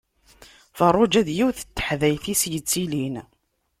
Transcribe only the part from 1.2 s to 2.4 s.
d yiwet n teḥdayt i